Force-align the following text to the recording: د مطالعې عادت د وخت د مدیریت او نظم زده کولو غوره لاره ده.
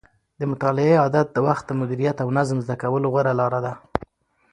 د 0.39 0.41
مطالعې 0.51 0.95
عادت 1.03 1.27
د 1.33 1.37
وخت 1.47 1.63
د 1.67 1.71
مدیریت 1.81 2.17
او 2.23 2.29
نظم 2.37 2.57
زده 2.65 2.75
کولو 2.83 3.07
غوره 3.13 3.33
لاره 3.39 3.59
ده. 3.65 3.73